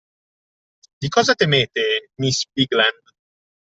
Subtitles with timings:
[1.01, 3.01] Di che cosa temete, miss Bigland?